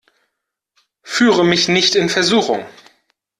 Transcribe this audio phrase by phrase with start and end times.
[1.03, 2.65] Führe mich nicht in Versuchung!